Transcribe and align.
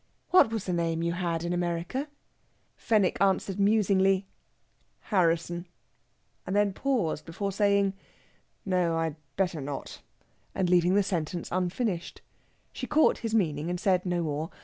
"What 0.31 0.49
was 0.49 0.65
the 0.65 0.73
name 0.73 1.03
you 1.03 1.11
had 1.13 1.43
in 1.43 1.53
America?" 1.53 2.07
Fenwick 2.75 3.21
answered 3.21 3.59
musingly, 3.59 4.25
"Harrisson," 5.11 5.67
and 6.47 6.55
then 6.55 6.73
paused 6.73 7.23
before 7.23 7.51
saying, 7.51 7.93
"No, 8.65 8.97
I 8.97 9.03
had 9.03 9.15
better 9.35 9.61
not...." 9.61 10.01
and 10.55 10.71
leaving 10.71 10.95
the 10.95 11.03
sentence 11.03 11.49
unfinished. 11.51 12.23
She 12.73 12.87
caught 12.87 13.19
his 13.19 13.35
meaning, 13.35 13.69
and 13.69 13.79
said 13.79 14.03
no 14.03 14.23
more. 14.23 14.49